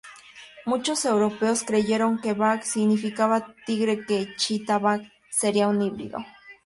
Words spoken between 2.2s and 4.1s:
"bagh" significaba tigre y